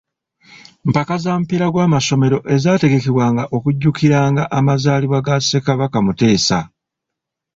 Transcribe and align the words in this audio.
Mpaka 0.89 1.13
za 1.23 1.31
mupiira 1.39 1.67
gw'amasomero 1.73 2.37
ezaategekebwanga 2.55 3.43
okujjukiranga 3.55 4.43
amazaalibwa 4.57 5.19
ga 5.25 5.35
Ssekabaka 5.39 5.97
Muteesa. 6.05 6.59